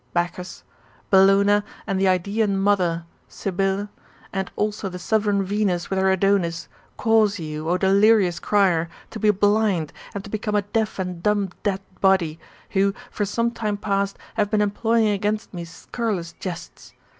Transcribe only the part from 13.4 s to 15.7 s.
time past, have been employing against me